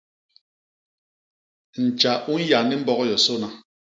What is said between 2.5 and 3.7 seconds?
ni mbok yosôna.